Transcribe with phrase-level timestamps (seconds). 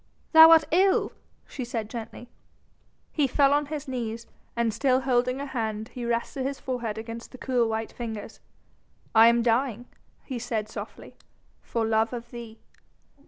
[0.31, 1.11] "Thou art ill!"
[1.47, 2.27] she said gently.
[3.11, 7.31] He fell on his knees, and still holding her hand he rested his forehead against
[7.31, 8.39] the cool white fingers.
[9.13, 9.85] "I am dying,"
[10.23, 11.13] he said softly,
[11.61, 12.57] "for love of thee."